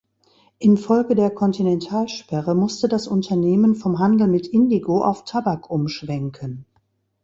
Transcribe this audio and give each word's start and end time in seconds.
Infolge 0.57 1.13
der 1.13 1.29
Kontinentalsperre 1.29 2.55
musste 2.55 2.87
das 2.87 3.07
Unternehmen 3.07 3.75
vom 3.75 3.99
Handel 3.99 4.27
mit 4.27 4.47
Indigo 4.47 5.03
auf 5.03 5.25
Tabak 5.25 5.69
umschwenken. 5.69 6.65